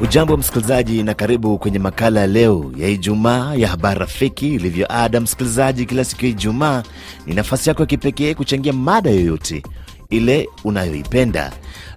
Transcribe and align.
Ujambo 0.00 0.36
msikilizaji, 0.36 1.02
na 1.02 1.14
karibu 1.14 1.58
kwenye 1.58 1.78
makala 1.78 2.20
ya 2.20 2.26
leo 2.26 2.72
ya 2.76 2.88
Ijumaa 2.88 3.54
ya 3.54 3.68
habari 3.68 4.00
rafiki. 4.00 4.54
Ilivyo 4.54 4.86
ada, 4.92 5.20
msikilizaji, 5.20 5.86
kila 5.86 6.04
siku 6.04 6.24
ya 6.24 6.30
Ijumaa 6.30 6.82
ni 7.26 7.34
nafasi 7.34 7.68
yako 7.68 7.82
ya 7.82 7.86
kipekee 7.86 8.34
kuchangia 8.34 8.72
mada 8.72 9.10
yoyote 9.10 9.62
ile 10.10 10.48
unayoipenda. 10.64 11.52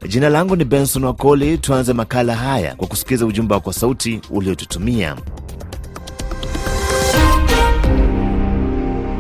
Jina 0.08 0.29
langu 0.29 0.56
ni 0.56 0.66
Benson 0.66 1.03
Wakoli. 1.03 1.58
Tuanze 1.58 1.94
makala 1.94 2.36
haya 2.36 2.76
kwa 2.76 2.88
kusikiza 2.88 3.26
ujumbe 3.26 3.54
wako 3.54 3.74
sauti 3.74 4.22
uliotutumia. 4.29 5.15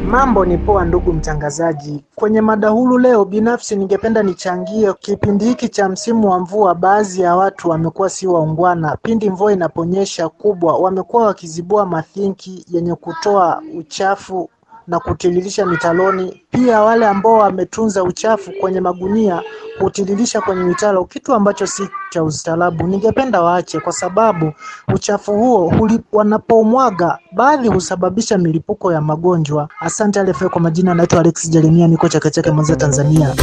Mambo 0.05 0.45
ni 0.45 0.57
poa, 0.57 0.85
ndugu 0.85 1.13
mtangazaji. 1.13 2.03
Kwenye 2.15 2.41
mada 2.41 2.69
huru 2.69 2.97
leo, 2.97 3.25
binafsi 3.25 3.75
ningependa 3.75 4.23
nichangie 4.23 4.93
kipindi 4.93 5.45
hiki 5.45 5.69
cha 5.69 5.89
msimu 5.89 6.29
wa 6.29 6.39
mvua. 6.39 6.75
Baadhi 6.75 7.21
ya 7.21 7.35
watu 7.35 7.69
wamekuwa 7.69 8.09
si 8.09 8.27
waungwana. 8.27 8.97
Pindi 9.01 9.29
mvua 9.29 9.53
inaponyesha 9.53 10.29
kubwa, 10.29 10.77
wamekuwa 10.77 11.25
wakizibua 11.25 11.85
mathinki 11.85 12.65
yenye 12.71 12.95
kutoa 12.95 13.61
uchafu 13.77 14.49
na 14.87 14.99
kutiririsha 14.99 15.65
mitaloni. 15.65 16.41
Pia 16.51 16.81
wale 16.81 17.07
ambao 17.07 17.33
wametunza 17.33 18.03
uchafu 18.03 18.51
kwenye 18.61 18.81
magunia 18.81 19.41
hutiririsha 19.79 20.41
kwenye 20.41 20.63
mitaro, 20.63 21.05
kitu 21.05 21.33
ambacho 21.33 21.67
si 21.67 21.89
cha 22.09 22.23
ustaarabu. 22.23 22.87
Ningependa 22.87 23.41
waache, 23.41 23.79
kwa 23.79 23.91
sababu 23.93 24.51
uchafu 24.93 25.33
huo 25.33 25.73
wanapomwaga 26.11 27.17
baadhi 27.31 27.67
husababisha 27.67 28.37
milipuko 28.37 28.93
ya 28.93 29.01
magonjwa. 29.01 29.69
Asante 29.79 30.23
RFI. 30.23 30.49
Kwa 30.49 30.61
majina 30.61 30.91
anaitwa 30.91 31.19
Alex 31.19 31.49
Jeremia, 31.49 31.87
niko 31.87 32.09
Chake 32.09 32.29
Chake, 32.29 32.51
Mwanza, 32.51 32.75
Tanzania. 32.75 33.35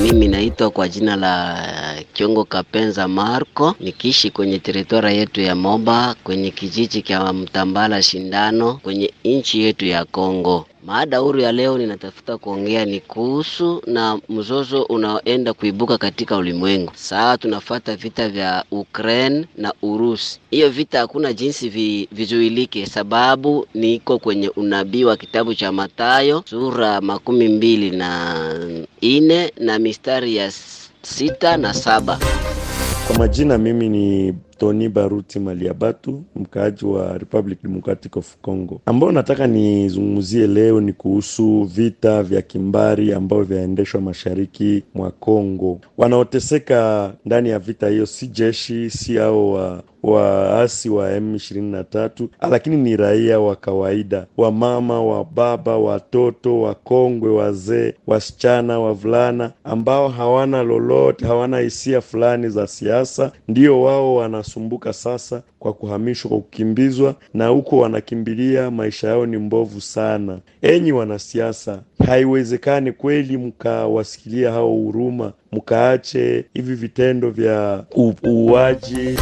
Mimi 0.00 0.28
naitwa 0.28 0.70
kwa 0.70 0.88
jina 0.88 1.16
la 1.16 1.58
Kiongo 2.12 2.44
Kapenza 2.44 3.08
Marco, 3.08 3.74
nikiishi 3.80 4.30
kwenye 4.30 4.58
teritoria 4.58 5.10
yetu 5.10 5.40
ya 5.40 5.54
Moba 5.54 6.14
kwenye 6.24 6.50
kijiji 6.50 7.02
cha 7.02 7.32
Mtambala 7.32 8.02
Shindano 8.02 8.74
kwenye 8.74 9.12
nchi 9.24 9.62
yetu 9.62 9.86
ya 9.86 10.04
Kongo. 10.04 10.66
Maada 10.86 11.18
huru 11.18 11.40
ya 11.40 11.52
leo 11.52 11.78
ninatafuta 11.78 12.38
kuongea 12.38 12.84
ni 12.84 13.00
kuhusu 13.00 13.82
na 13.86 14.18
mzozo 14.28 14.82
unaoenda 14.82 15.52
kuibuka 15.52 15.98
katika 15.98 16.36
ulimwengu. 16.36 16.92
Saa 16.94 17.36
tunafata 17.36 17.96
vita 17.96 18.28
vya 18.28 18.64
Ukraine 18.70 19.46
na 19.56 19.72
Urusi. 19.82 20.40
Hiyo 20.50 20.70
vita 20.70 20.98
hakuna 20.98 21.32
jinsi 21.32 21.68
vi, 21.68 22.08
vizuilike, 22.12 22.86
sababu 22.86 23.66
niko 23.74 24.18
kwenye 24.18 24.48
unabii 24.48 25.04
wa 25.04 25.16
kitabu 25.16 25.54
cha 25.54 25.72
Mathayo 25.72 26.42
sura 26.46 27.00
makumi 27.00 27.48
mbili 27.48 27.90
na 27.90 28.36
ine 29.00 29.52
na 29.60 29.78
mistari 29.78 30.36
ya 30.36 30.52
sita 31.02 31.56
na 31.56 31.74
saba. 31.74 32.18
Kwa 33.06 33.18
majina 33.18 33.58
mimi 33.58 33.88
ni 33.88 34.34
Tony 34.62 34.88
Baruti 34.88 35.38
Maliabatu, 35.40 36.22
mkaaji 36.36 36.84
wa 36.86 37.18
Republic 37.18 37.58
Democratic 37.62 38.16
of 38.16 38.36
Congo. 38.42 38.80
Ambao 38.86 39.12
nataka 39.12 39.46
nizungumzie 39.46 40.46
leo 40.46 40.80
ni 40.80 40.92
kuhusu 40.92 41.62
vita 41.64 42.22
vya 42.22 42.42
kimbari 42.42 43.12
ambavyo 43.12 43.44
vyaendeshwa 43.44 44.00
mashariki 44.00 44.82
mwa 44.94 45.10
Congo. 45.10 45.80
Wanaoteseka 45.98 47.12
ndani 47.24 47.48
ya 47.48 47.58
vita 47.58 47.88
hiyo 47.88 48.06
si 48.06 48.26
jeshi, 48.28 48.90
si 48.90 49.16
hao 49.16 49.50
wa 49.52 49.82
waasi 50.02 50.90
wa 50.90 51.10
M23, 51.18 52.28
lakini 52.50 52.76
ni 52.76 52.96
raia 52.96 53.40
wa 53.40 53.56
kawaida, 53.56 54.26
wamama, 54.36 55.02
wa 55.02 55.24
baba, 55.24 55.76
watoto, 55.78 56.60
wakongwe, 56.60 57.30
wazee, 57.30 57.94
wasichana, 58.06 58.78
wavulana 58.80 59.52
ambao 59.64 60.08
hawana 60.08 60.62
lolote, 60.62 61.26
hawana 61.26 61.58
hisia 61.58 62.00
fulani 62.00 62.48
za 62.48 62.66
siasa, 62.66 63.32
ndio 63.48 63.82
wao 63.82 64.14
wanasumbuka 64.56 64.92
sasa 64.92 65.42
kwa 65.58 65.72
kuhamishwa, 65.72 66.28
kwa 66.28 66.40
kukimbizwa, 66.40 67.14
na 67.34 67.46
huko 67.48 67.78
wanakimbilia, 67.78 68.70
maisha 68.70 69.08
yao 69.08 69.26
ni 69.26 69.36
mbovu 69.36 69.80
sana. 69.80 70.38
Enyi 70.62 70.92
wanasiasa, 70.92 71.82
haiwezekani 72.06 72.92
kweli 72.92 73.36
mkawasikilia 73.36 74.52
hao 74.52 74.68
huruma, 74.74 75.32
mkaache 75.52 76.44
hivi 76.54 76.74
vitendo 76.74 77.30
vya 77.30 77.84
uuaji. 78.26 79.18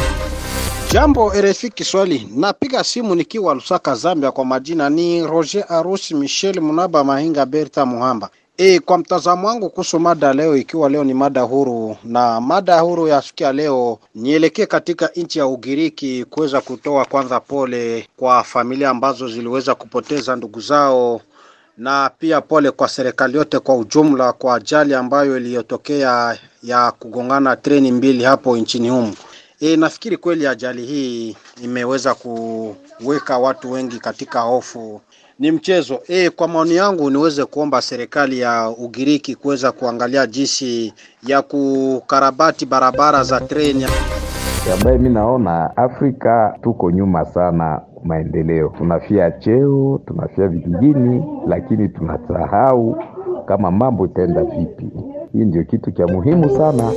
Jambo 0.91 1.33
RFI 1.33 1.69
Kiswahili, 1.69 2.27
napiga 2.35 2.83
simu 2.83 3.15
nikiwa 3.15 3.53
Lusaka, 3.53 3.95
Zambia. 3.95 4.31
Kwa 4.31 4.45
majina 4.45 4.89
ni 4.89 5.27
Roger 5.27 5.65
Arusi 5.69 6.15
Michel 6.15 6.61
Munaba 6.61 7.03
Mahinga 7.03 7.45
Berta 7.45 7.85
Muhamba. 7.85 8.29
E, 8.57 8.79
kwa 8.79 8.97
mtazamo 8.97 9.47
wangu 9.47 9.69
kuhusu 9.69 9.99
mada 9.99 10.33
leo, 10.33 10.57
ikiwa 10.57 10.89
leo 10.89 11.03
ni 11.03 11.13
mada 11.13 11.41
huru 11.41 11.97
na 12.03 12.41
mada 12.41 12.79
huru 12.79 13.07
ya 13.07 13.21
siku 13.21 13.43
ya 13.43 13.53
leo, 13.53 13.99
nielekee 14.15 14.65
katika 14.65 15.07
nchi 15.15 15.39
ya 15.39 15.47
Ugiriki 15.47 16.25
kuweza 16.25 16.61
kutoa 16.61 17.05
kwanza 17.05 17.39
pole 17.39 18.07
kwa 18.17 18.43
familia 18.43 18.89
ambazo 18.89 19.27
ziliweza 19.27 19.75
kupoteza 19.75 20.35
ndugu 20.35 20.59
zao 20.61 21.21
na 21.77 22.11
pia 22.19 22.41
pole 22.41 22.71
kwa 22.71 22.87
serikali 22.89 23.37
yote 23.37 23.59
kwa 23.59 23.75
ujumla 23.75 24.33
kwa 24.33 24.55
ajali 24.55 24.93
ambayo 24.93 25.37
iliyotokea 25.37 26.37
ya 26.63 26.91
kugongana 26.91 27.55
treni 27.55 27.91
mbili 27.91 28.23
hapo 28.23 28.57
nchini 28.57 28.89
humu. 28.89 29.15
E, 29.59 29.75
nafikiri 29.77 30.17
kweli 30.17 30.47
ajali 30.47 30.85
hii 30.85 31.35
imeweza 31.63 32.15
kuweka 32.15 33.37
watu 33.37 33.71
wengi 33.71 33.99
katika 33.99 34.39
hofu. 34.39 35.01
Ni 35.41 35.51
mchezo 35.51 35.99
e, 36.07 36.29
kwa 36.29 36.47
maoni 36.47 36.75
yangu 36.75 37.09
niweze 37.09 37.45
kuomba 37.45 37.81
serikali 37.81 38.39
ya 38.39 38.69
Ugiriki 38.77 39.35
kuweza 39.35 39.71
kuangalia 39.71 40.27
jinsi 40.27 40.93
ya 41.27 41.41
kukarabati 41.41 42.65
barabara 42.65 43.23
za 43.23 43.39
treni 43.39 43.85
ambaye 44.73 44.97
mi 44.97 45.09
naona 45.09 45.77
Afrika 45.77 46.57
tuko 46.63 46.91
nyuma 46.91 47.25
sana 47.25 47.81
maendeleo, 48.03 48.73
tunafia 48.77 49.31
cheo, 49.31 50.01
tunafia 50.07 50.47
vijijini, 50.47 51.23
lakini 51.47 51.89
tunasahau 51.89 53.03
kama 53.45 53.71
mambo 53.71 54.05
itaenda 54.05 54.43
vipi. 54.43 54.89
Hii 55.33 55.39
ndio 55.45 55.63
kitu 55.63 55.91
cha 55.91 56.07
muhimu 56.07 56.49
sana 56.57 56.91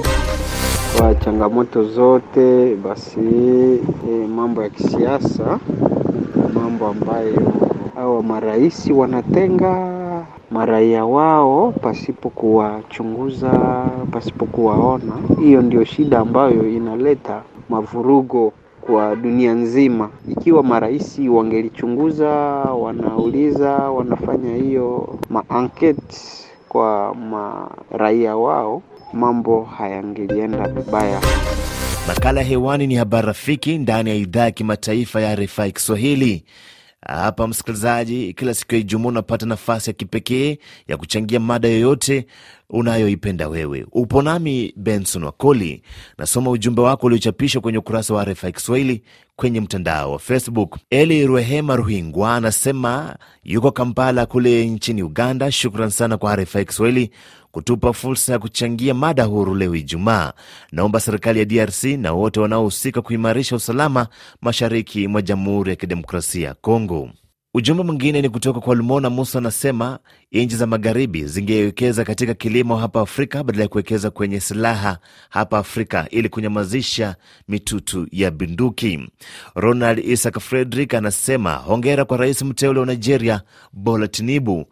kwa 0.98 1.14
changamoto 1.14 1.84
zote 1.84 2.76
basi. 2.76 3.20
E, 4.10 4.26
mambo 4.26 4.62
ya 4.62 4.68
kisiasa, 4.68 5.58
mambo 6.54 6.86
ambayo 6.86 7.63
hao 8.04 8.22
marais 8.22 8.90
wanatenga 8.90 10.26
maraia 10.50 11.04
wao 11.04 11.72
pasipo 11.72 12.30
kuwachunguza, 12.30 13.50
pasipo 14.12 14.46
kuwaona. 14.46 15.12
Hiyo 15.40 15.62
ndio 15.62 15.84
shida 15.84 16.18
ambayo 16.18 16.70
inaleta 16.70 17.42
mavurugo 17.68 18.52
kwa 18.80 19.16
dunia 19.16 19.52
nzima. 19.54 20.10
Ikiwa 20.28 20.62
marais 20.62 21.18
wangelichunguza, 21.28 22.28
wanauliza, 22.82 23.70
wanafanya 23.70 24.54
hiyo 24.56 25.18
maanketi 25.30 26.20
kwa 26.68 27.14
maraia 27.14 28.36
wao 28.36 28.82
mambo 29.12 29.62
hayangelienda 29.64 30.68
vibaya. 30.68 31.20
Makala 32.08 32.42
hewani 32.42 32.86
ni 32.86 32.94
habari 32.94 33.26
rafiki 33.26 33.78
ndani 33.78 34.10
ya 34.10 34.16
idhaa 34.16 34.44
ya 34.44 34.50
kimataifa 34.50 35.20
ya 35.20 35.36
RFI 35.36 35.72
Kiswahili. 35.72 36.44
Hapa 37.08 37.46
msikilizaji, 37.48 38.34
kila 38.34 38.54
siku 38.54 38.74
ya 38.74 38.80
Ijumaa 38.80 39.08
unapata 39.08 39.46
nafasi 39.46 39.90
ya 39.90 39.94
kipekee 39.94 40.58
ya 40.88 40.96
kuchangia 40.96 41.40
mada 41.40 41.68
yoyote 41.68 42.26
unayoipenda 42.70 43.48
wewe. 43.48 43.86
Upo 43.92 44.22
nami 44.22 44.72
Benson 44.76 45.24
Wakoli, 45.24 45.82
nasoma 46.18 46.50
ujumbe 46.50 46.82
wako 46.82 47.06
uliochapishwa 47.06 47.62
kwenye 47.62 47.78
ukurasa 47.78 48.14
wa 48.14 48.24
RFI 48.24 48.52
Kiswahili 48.52 49.02
kwenye 49.36 49.60
mtandao 49.60 50.12
wa 50.12 50.18
Facebook. 50.18 50.78
Eli 50.90 51.26
ruehema 51.26 51.76
Ruhingwa 51.76 52.34
anasema 52.34 53.16
yuko 53.44 53.70
Kampala 53.72 54.26
kule 54.26 54.66
nchini 54.66 55.02
Uganda. 55.02 55.52
Shukran 55.52 55.90
sana 55.90 56.16
kwa 56.18 56.36
RFI 56.36 56.64
Kiswahili 56.64 57.10
kutupa 57.54 57.92
fursa 57.92 58.32
ya 58.32 58.38
kuchangia 58.38 58.94
mada 58.94 59.24
huru 59.24 59.54
leo 59.54 59.74
Ijumaa. 59.74 60.32
Naomba 60.72 61.00
serikali 61.00 61.38
ya 61.38 61.44
DRC 61.44 61.84
na 61.84 62.12
wote 62.12 62.40
wanaohusika 62.40 63.02
kuimarisha 63.02 63.56
usalama 63.56 64.06
mashariki 64.40 65.08
mwa 65.08 65.22
Jamhuri 65.22 65.70
ya 65.70 65.76
Kidemokrasia 65.76 66.48
ya 66.48 66.54
Kongo. 66.54 67.10
Ujumbe 67.56 67.82
mwingine 67.82 68.22
ni 68.22 68.28
kutoka 68.28 68.60
kwa 68.60 68.74
Lumona 68.74 69.10
Musa, 69.10 69.38
anasema 69.38 69.98
nchi 70.32 70.56
za 70.56 70.66
magharibi 70.66 71.24
zingewekeza 71.24 72.04
katika 72.04 72.34
kilimo 72.34 72.76
hapa 72.76 73.00
Afrika 73.00 73.44
badala 73.44 73.62
ya 73.62 73.68
kuwekeza 73.68 74.10
kwenye 74.10 74.40
silaha 74.40 74.98
hapa 75.30 75.58
Afrika 75.58 76.06
ili 76.10 76.28
kunyamazisha 76.28 77.16
mitutu 77.48 78.06
ya 78.12 78.30
bunduki. 78.30 79.08
Ronald 79.54 79.98
Isaac 80.04 80.38
Frederick 80.40 80.94
anasema 80.94 81.54
hongera 81.54 82.04
kwa 82.04 82.16
rais 82.16 82.42
mteule 82.42 82.80
wa 82.80 82.86
Nigeria 82.86 83.42
Bola 83.72 84.08
Tinubu. 84.08 84.66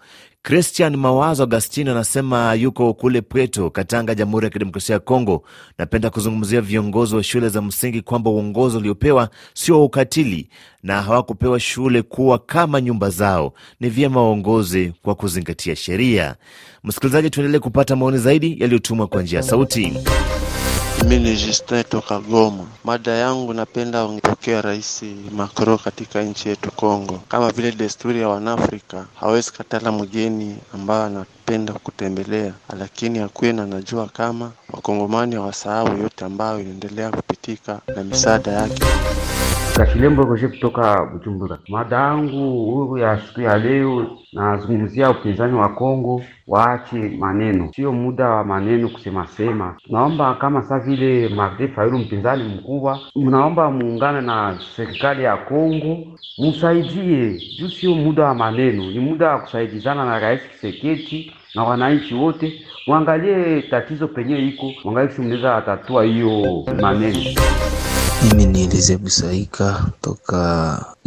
Christian 0.53 0.97
Mawazo 0.97 1.43
Agastino 1.43 1.91
anasema 1.91 2.55
yuko 2.55 2.95
kule 2.95 3.21
Pweto, 3.21 3.71
Katanga, 3.71 4.15
Jamhuri 4.15 4.45
ya 4.47 4.51
Kidemokrasia 4.51 4.95
ya 4.95 5.01
Kongo. 5.01 5.43
Napenda 5.79 6.11
kuzungumzia 6.11 6.61
viongozi 6.61 7.17
wa 7.17 7.23
shule 7.23 7.49
za 7.49 7.63
msingi 7.63 8.03
kwamba 8.03 8.31
uongozi 8.31 8.77
uliopewa 8.77 9.29
sio 9.55 9.79
wa 9.79 9.85
ukatili 9.85 10.49
na 10.83 11.03
hawakupewa 11.03 11.61
shule 11.61 12.03
kuwa 12.03 12.39
kama 12.39 12.81
nyumba 12.81 13.11
zao. 13.11 13.53
Ni 13.81 13.89
vyema 13.89 14.23
waongozi 14.23 14.93
kwa 15.03 15.15
kuzingatia 15.15 15.77
sheria. 15.77 16.37
Msikilizaji, 16.85 17.31
tuendelee 17.31 17.59
kupata 17.59 17.97
maoni 17.97 18.19
zaidi 18.19 18.57
yaliyotumwa 18.61 19.07
kwa 19.07 19.23
njia 19.23 19.37
ya 19.39 19.43
sauti. 19.43 19.93
Mimi 21.03 21.19
ni 21.31 21.37
Justin 21.37 21.85
toka 21.85 22.19
Goma. 22.21 22.67
Mada 22.85 23.11
yangu 23.13 23.55
napenda 23.55 24.09
ongepokea 24.43 24.63
Rais 24.63 25.03
Macron 25.37 25.79
katika 25.79 26.23
nchi 26.23 26.49
yetu 26.49 26.71
Kongo. 26.73 27.21
Kama 27.29 27.51
vile 27.51 27.73
desturi 27.73 28.21
ya 28.21 28.29
Wanafrika, 28.29 29.07
hawezi 29.21 29.53
katala 29.53 29.93
mgeni 29.93 30.57
ambaye 30.75 31.05
anapenda 31.05 31.73
kutembelea, 31.73 32.53
lakini 32.79 33.19
akuwe 33.19 33.53
na 33.53 33.67
najua 33.67 34.07
kama 34.07 34.51
wakongomani 34.73 35.35
hawasahau 35.35 35.99
yote 35.99 36.25
ambayo 36.25 36.61
inaendelea 36.61 37.11
kupitika 37.11 37.81
na 37.97 38.05
misaada 38.05 38.51
yake. 38.53 38.83
Kashilembo 39.77 40.23
Roje 40.23 40.49
kutoka 40.49 41.05
Bujumbura. 41.05 41.59
Mada 41.69 41.97
yangu 41.97 42.65
huru 42.65 42.99
ya 42.99 43.21
siku 43.21 43.41
ya 43.41 43.59
leo 43.59 44.07
nazungumzia 44.33 45.11
upinzani 45.11 45.55
wa 45.55 45.69
Kongo, 45.69 46.23
waache 46.49 46.97
maneno, 47.19 47.71
sio 47.77 47.93
muda 47.93 48.29
wa 48.31 48.45
maneno 48.45 48.89
kusema 48.89 49.27
sema. 49.27 49.77
Tunaomba 49.87 50.35
kama 50.35 50.63
saa 50.63 50.79
vile 50.79 51.29
Martin 51.29 51.69
Fayulu 51.69 51.99
mpinzani 51.99 52.45
mkubwa, 52.55 52.99
mnaomba 53.17 53.71
muungane 53.71 54.21
na 54.21 54.32
serikali 54.77 55.23
ya 55.25 55.37
Kongo 55.37 55.99
musaidie, 56.39 57.41
juu 57.59 57.69
sio 57.69 57.95
muda 57.95 58.25
wa 58.25 58.35
maneno, 58.35 58.91
ni 58.91 58.99
muda 58.99 59.29
wa 59.31 59.39
kusaidizana 59.41 60.05
na 60.05 60.19
Rais 60.19 60.41
Kiseketi 60.53 61.33
na 61.55 61.65
wananchi 61.65 62.15
wote. 62.15 62.67
Mwangalie 62.87 63.63
tatizo 63.63 64.09
penye 64.09 64.39
iko, 64.49 64.73
mwangalie 64.85 65.11
si 65.11 65.21
mnaweza 65.23 65.57
atatua 65.57 66.05
hiyo 66.05 66.65
maneno. 66.81 67.19
Mimi 68.23 68.47
ni 68.47 68.63
Elize 68.63 68.97
Busaika 68.97 69.91
toka 70.01 70.41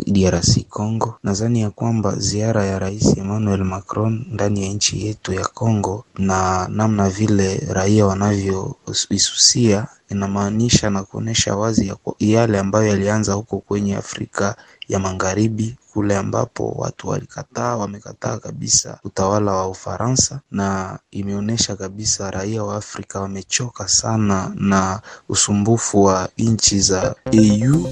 DRC 0.08 0.64
Congo. 0.70 1.16
Nadhani 1.24 1.62
ya 1.62 1.70
kwamba 1.70 2.16
ziara 2.16 2.66
ya 2.66 2.80
Rais 2.80 3.18
Emmanuel 3.18 3.64
Macron 3.64 4.26
ndani 4.32 4.64
ya 4.68 4.74
nchi 4.74 5.06
yetu 5.08 5.34
ya 5.34 5.46
Congo 5.48 6.06
na 6.18 6.68
namna 6.72 7.10
vile 7.10 7.58
raia 7.70 8.06
wanavyoisusia 8.06 9.88
inamaanisha 10.10 10.90
na 10.90 11.04
kuonesha 11.04 11.56
wazi 11.56 11.88
ya 11.88 11.96
yale 12.20 12.60
ambayo 12.60 12.88
yalianza 12.88 13.34
huko 13.34 13.58
kwenye 13.60 13.96
Afrika 13.96 14.56
ya 14.90 15.00
Magharibi 15.00 15.76
kule 15.96 16.18
ambapo 16.18 16.68
watu 16.78 17.08
walikataa, 17.08 17.76
wamekataa 17.76 18.38
kabisa 18.38 19.00
utawala 19.04 19.52
wa 19.52 19.68
Ufaransa, 19.70 20.40
na 20.52 21.00
imeonyesha 21.12 21.76
kabisa 21.76 22.32
raia 22.32 22.64
wa 22.64 22.76
Afrika 22.76 23.20
wamechoka 23.20 23.88
sana 23.88 24.52
na 24.56 25.02
usumbufu 25.30 26.04
wa 26.04 26.30
nchi 26.38 26.80
za 26.80 27.16
EU. 27.32 27.88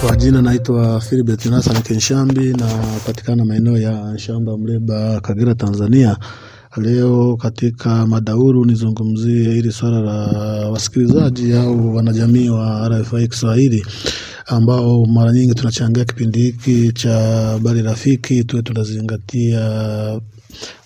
Kwa 0.00 0.16
jina 0.16 0.42
naitwa 0.42 1.00
Philbert 1.00 1.46
Nassan 1.46 1.82
Kenshambi 1.82 2.52
napatikana 2.52 3.44
maeneo 3.44 3.76
ya 3.78 4.18
Shamba, 4.18 4.58
Mleba, 4.58 5.20
Kagera, 5.20 5.54
Tanzania. 5.54 6.16
Leo 6.76 7.36
katika 7.36 8.06
madauru 8.06 8.64
nizungumzie 8.64 9.52
hili 9.52 9.72
swala 9.72 10.00
la 10.00 10.12
wasikilizaji 10.70 11.52
au 11.52 11.96
wanajamii 11.96 12.48
wa 12.48 12.88
RFI 12.88 13.28
Kiswahili 13.28 13.86
ambao 14.46 15.06
mara 15.06 15.32
nyingi 15.32 15.54
tunachangia 15.54 16.04
kipindi 16.04 16.38
hiki 16.42 16.92
cha 16.92 17.12
habari 17.18 17.82
rafiki, 17.82 18.44
tuwe 18.44 18.62
tunazingatia 18.62 20.20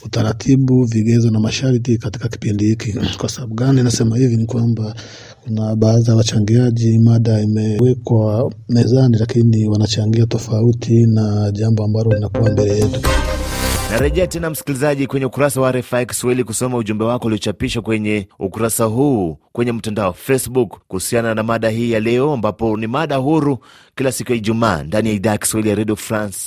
utaratibu, 0.05 0.84
vigezo 0.84 1.31
na 1.31 1.40
masharti 1.40 1.99
katika 1.99 2.28
kipindi 2.28 2.64
hiki. 2.66 2.94
Kwa 3.19 3.28
sababu 3.28 3.55
gani 3.55 3.82
nasema 3.82 4.16
hivi? 4.16 4.37
Ni 4.37 4.46
kwamba 4.46 4.94
kuna 5.44 5.76
baadhi 5.76 6.10
ya 6.10 6.16
wachangiaji, 6.16 6.99
mada 6.99 7.40
imewekwa 7.40 8.52
mezani, 8.69 9.16
lakini 9.19 9.69
wanachangia 9.69 10.26
tofauti 10.26 11.06
na 11.06 11.50
jambo 11.52 11.84
ambalo 11.84 12.11
linakuwa 12.12 12.50
mbele 12.50 12.78
yetu. 12.78 13.00
Narejea 13.90 14.26
tena 14.26 14.50
msikilizaji, 14.50 15.06
kwenye 15.06 15.26
ukurasa 15.26 15.61
wa 15.61 15.73
RFI 15.73 16.06
Kiswahili 16.06 16.44
kusoma 16.44 16.76
ujumbe 16.76 17.05
wako 17.05 17.26
uliochapishwa 17.26 17.82
kwenye 17.82 18.29
ukurasa 18.38 18.85
huu 18.85 19.38
kwenye 19.52 19.73
mtandao 19.73 20.06
wa 20.06 20.12
Facebook 20.14 20.79
kuhusiana 20.88 21.35
na 21.35 21.43
mada 21.43 21.69
hii 21.70 21.90
ya 21.93 22.00
leo, 22.00 22.32
ambapo 22.32 22.76
ni 22.76 22.87
mada 22.87 23.17
huru 23.17 23.58
kila 23.96 24.12
siku 24.12 24.32
ya 24.32 24.38
Ijumaa 24.38 24.82
ndani 24.82 25.08
ya 25.08 25.14
idhaa 25.14 25.31
ya 25.31 25.38
Kiswahili 25.38 25.69
ya 25.70 25.75
Radio 25.76 25.96
France 25.96 26.38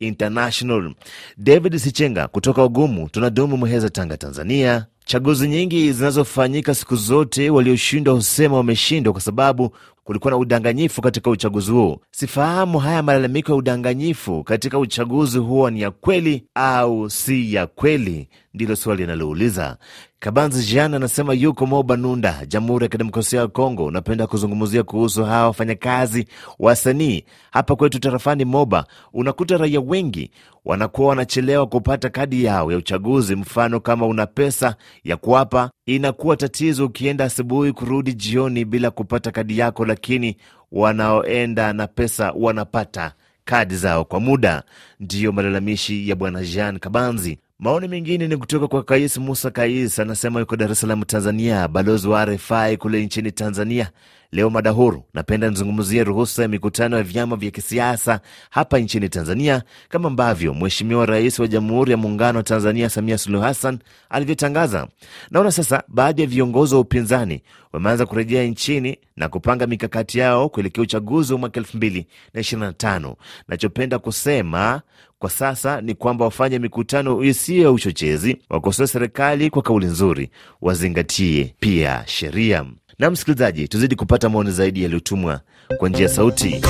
International. 0.00 0.94
David 1.36 1.76
Sichenga 1.78 2.28
kutoka 2.28 2.64
Ugumu 2.64 3.08
tunadumu 3.08 3.56
Muheza, 3.56 3.90
Tanga, 3.90 4.16
Tanzania. 4.16 4.86
Chaguzi 5.04 5.48
nyingi 5.48 5.92
zinazofanyika 5.92 6.74
siku 6.74 6.96
zote, 6.96 7.50
walioshindwa 7.50 8.14
husema 8.14 8.56
wameshindwa 8.56 9.12
kwa 9.12 9.22
sababu 9.22 9.74
kulikuwa 10.08 10.30
na 10.30 10.36
udanganyifu 10.36 11.02
katika 11.02 11.30
uchaguzi 11.30 11.70
huo. 11.70 12.00
Sifahamu 12.10 12.78
haya 12.78 13.02
malalamiko 13.02 13.52
ya 13.52 13.58
udanganyifu 13.58 14.44
katika 14.44 14.78
uchaguzi 14.78 15.38
huo 15.38 15.70
ni 15.70 15.80
ya 15.80 15.90
kweli 15.90 16.44
au 16.54 17.10
si 17.10 17.54
ya 17.54 17.66
kweli, 17.66 18.28
ndilo 18.54 18.76
swali 18.76 19.00
linalouliza. 19.02 19.76
Kabanzi 20.20 20.66
Jean 20.66 20.94
anasema 20.94 21.34
yuko 21.34 21.66
Moba 21.66 21.96
Nunda, 21.96 22.46
Jamhuri 22.48 22.84
ya 22.84 22.88
Kidemokrasia 22.88 23.40
ya 23.40 23.48
Kongo. 23.48 23.84
Unapenda 23.86 24.26
kuzungumzia 24.26 24.82
kuhusu 24.82 25.24
hawa 25.24 25.46
wafanyakazi 25.46 26.26
wasanii 26.58 27.24
hapa 27.50 27.76
kwetu 27.76 27.98
tarafani 27.98 28.44
Moba. 28.44 28.86
Unakuta 29.12 29.56
raia 29.56 29.80
wengi 29.80 30.30
wanakuwa 30.64 31.08
wanachelewa 31.08 31.66
kupata 31.66 32.10
kadi 32.10 32.44
yao 32.44 32.72
ya 32.72 32.78
uchaguzi. 32.78 33.36
Mfano, 33.36 33.80
kama 33.80 34.06
una 34.06 34.26
pesa 34.26 34.76
ya 35.04 35.16
kuwapa, 35.16 35.70
inakuwa 35.86 36.36
tatizo 36.36 36.86
ukienda 36.86 37.24
asubuhi 37.24 37.72
kurudi 37.72 38.12
jioni 38.14 38.64
bila 38.64 38.90
kupata 38.90 39.30
kadi 39.30 39.58
yako, 39.58 39.84
lakini 39.84 40.36
wanaoenda 40.72 41.72
na 41.72 41.86
pesa 41.86 42.32
wanapata 42.36 43.12
kadi 43.44 43.76
zao 43.76 44.04
kwa 44.04 44.20
muda. 44.20 44.62
Ndiyo 45.00 45.32
malalamishi 45.32 46.08
ya 46.08 46.16
Bwana 46.16 46.42
Jean 46.44 46.78
Kabanzi. 46.78 47.38
Maoni 47.60 47.88
mengine 47.88 48.28
ni 48.28 48.36
kutoka 48.36 48.68
kwa 48.68 48.82
Kais 48.84 49.16
Musa 49.18 49.50
Kais, 49.50 49.98
anasema 49.98 50.40
yuko 50.40 50.56
Dar 50.56 50.70
es 50.72 50.80
Salaam, 50.80 51.02
Tanzania, 51.02 51.68
balozi 51.68 52.08
wa 52.08 52.24
RFI 52.24 52.76
kule 52.78 53.04
nchini 53.04 53.32
Tanzania. 53.32 53.90
Leo 54.32 54.50
mada 54.50 54.70
huru, 54.70 55.02
napenda 55.14 55.50
nizungumzie 55.50 56.04
ruhusa 56.04 56.42
ya 56.42 56.48
mikutano 56.48 56.96
ya 56.96 57.02
vyama 57.02 57.36
vya 57.36 57.50
kisiasa 57.50 58.20
hapa 58.50 58.78
nchini 58.78 59.08
Tanzania, 59.08 59.62
kama 59.88 60.08
ambavyo 60.08 60.54
Mheshimiwa 60.54 61.06
Rais 61.06 61.38
wa 61.38 61.46
Jamhuri 61.46 61.90
ya 61.90 61.96
Muungano 61.96 62.36
wa 62.38 62.42
Tanzania 62.42 62.90
Samia 62.90 63.18
Suluhu 63.18 63.44
Hassan 63.44 63.78
alivyotangaza. 64.10 64.88
Naona 65.30 65.50
sasa 65.50 65.82
baadhi 65.88 66.20
ya 66.22 66.26
viongozi 66.28 66.74
wa 66.74 66.80
upinzani 66.80 67.42
wameanza 67.72 68.06
kurejea 68.06 68.44
nchini 68.44 68.98
na 69.16 69.28
kupanga 69.28 69.66
mikakati 69.66 70.18
yao 70.18 70.48
kuelekea 70.48 70.82
uchaguzi 70.82 71.32
wa 71.32 71.38
mwaka 71.38 71.60
elfu 71.60 71.76
mbili 71.76 72.06
na 72.34 72.40
ishirini 72.40 72.66
na 72.66 72.72
tano. 72.72 73.16
Nachopenda 73.48 73.98
kusema 73.98 74.82
kwa 75.18 75.30
sasa 75.30 75.80
ni 75.80 75.94
kwamba 75.94 76.24
wafanye 76.24 76.58
mikutano 76.58 77.24
isiyo 77.24 77.62
ya 77.62 77.70
uchochezi, 77.70 78.36
wakosoe 78.50 78.86
serikali 78.86 79.50
kwa 79.50 79.62
kauli 79.62 79.86
nzuri, 79.86 80.30
wazingatie 80.62 81.54
pia 81.60 82.02
sheria. 82.06 82.64
Na 82.98 83.10
msikilizaji, 83.10 83.68
tuzidi 83.68 83.96
kupata 83.96 84.28
maoni 84.28 84.50
zaidi 84.50 84.82
yaliyotumwa 84.82 85.40
kwa 85.78 85.88
njia 85.88 86.02
ya 86.02 86.08
sauti. 86.08 86.60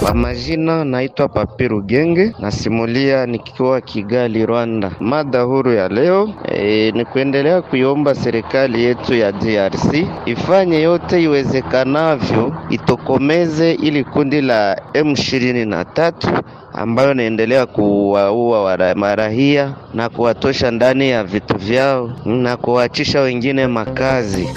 Kwa 0.00 0.14
majina 0.14 0.84
naitwa 0.84 1.28
Papiru 1.28 1.82
Genge, 1.82 2.32
nasimulia 2.38 3.26
nikiwa 3.26 3.80
Kigali, 3.80 4.46
Rwanda. 4.46 4.92
Mada 5.00 5.42
huru 5.42 5.72
ya 5.72 5.88
leo 5.88 6.34
e, 6.54 6.92
ni 6.92 7.04
kuendelea 7.04 7.62
kuiomba 7.62 8.14
serikali 8.14 8.84
yetu 8.84 9.14
ya 9.14 9.32
DRC 9.32 10.06
ifanye 10.26 10.80
yote 10.82 11.22
iwezekanavyo 11.22 12.54
itokomeze 12.70 13.72
ili 13.72 14.04
kundi 14.04 14.40
la 14.40 14.74
M23 14.94 16.42
ambayo 16.72 17.12
inaendelea 17.12 17.66
kuwaua 17.66 18.94
marahia 18.94 19.74
na 19.94 20.08
kuwatosha 20.08 20.70
ndani 20.70 21.10
ya 21.10 21.24
vitu 21.24 21.56
vyao 21.58 22.12
na 22.24 22.56
kuwaachisha 22.56 23.20
wengine 23.20 23.66
makazi. 23.66 24.48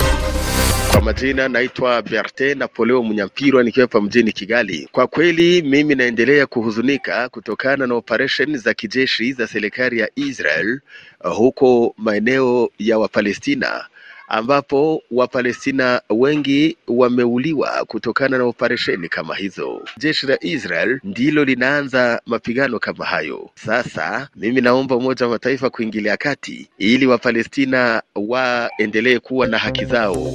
Kwa 0.92 1.02
majina 1.02 1.48
naitwa 1.50 2.02
Berte 2.02 2.56
Napoleo 2.56 3.04
Munyampirwa 3.04 3.64
nikiwa 3.64 3.84
hapa 3.84 4.02
mjini 4.02 4.32
Kigali. 4.32 4.90
Kwa 4.92 5.08
kweli 5.08 5.62
mimi 5.62 5.96
naendelea 5.96 6.46
kuhuzunika 6.46 7.30
kutokana 7.30 7.88
na 7.88 7.96
operesheni 7.96 8.58
za 8.58 8.74
kijeshi 8.74 9.34
za 9.34 9.48
serikali 9.48 10.00
ya 10.00 10.10
Israel 10.16 10.80
uh, 11.24 11.36
huko 11.36 11.94
maeneo 11.98 12.70
ya 12.80 13.00
Wapalestina 13.00 13.86
ambapo 14.32 15.04
Wapalestina 15.12 16.02
wengi 16.10 16.78
wameuliwa 16.88 17.86
kutokana 17.88 18.38
na 18.38 18.44
operesheni 18.44 19.10
kama 19.10 19.36
hizo. 19.36 19.82
Jeshi 19.98 20.28
la 20.28 20.38
Israel 20.44 21.00
ndilo 21.04 21.44
linaanza 21.46 22.22
mapigano 22.26 22.80
kama 22.80 23.06
hayo. 23.06 23.50
Sasa 23.56 24.30
mimi 24.36 24.62
naomba 24.62 24.96
Umoja 24.96 25.26
wa 25.26 25.32
Mataifa 25.32 25.70
kuingilia 25.70 26.18
kati 26.18 26.70
ili 26.78 27.06
Wapalestina 27.08 28.02
waendelee 28.16 29.20
kuwa 29.20 29.48
na 29.48 29.58
haki 29.58 29.86
zao. 29.86 30.34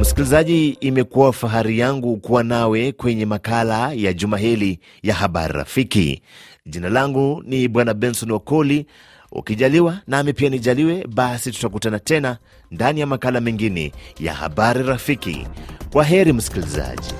Msikilizaji, 0.00 0.68
imekuwa 0.80 1.32
fahari 1.32 1.78
yangu 1.78 2.16
kuwa 2.16 2.42
nawe 2.44 2.92
kwenye 2.92 3.26
makala 3.26 3.92
ya 3.92 4.12
juma 4.12 4.38
hili 4.38 4.78
ya 5.02 5.14
habari 5.14 5.52
rafiki. 5.54 6.22
Jina 6.66 6.88
langu 6.88 7.42
ni 7.46 7.68
Bwana 7.68 7.94
Benson 7.94 8.30
Wakoli. 8.30 8.86
Ukijaliwa 9.34 9.98
nami 10.06 10.32
pia 10.32 10.50
nijaliwe, 10.50 11.06
basi 11.08 11.52
tutakutana 11.52 11.98
tena 11.98 12.38
ndani 12.70 13.00
ya 13.00 13.06
makala 13.06 13.40
mengine 13.40 13.92
ya 14.20 14.34
habari 14.34 14.82
rafiki. 14.82 15.46
Kwa 15.92 16.04
heri 16.04 16.32
msikilizaji. 16.32 17.14